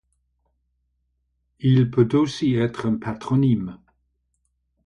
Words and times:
Il 1.59 1.91
peut 1.91 2.09
aussi 2.17 2.55
être 2.55 2.87
un 2.87 2.95
patronyme. 2.97 3.77